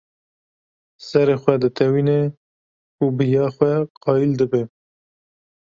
Serê 1.07 1.35
xwe 1.43 1.55
ditewîne 1.61 2.21
û 3.03 3.05
bi 3.17 3.25
ya 3.35 3.47
xwe 3.55 3.73
qayîl 4.03 4.31
dibe. 4.39 4.63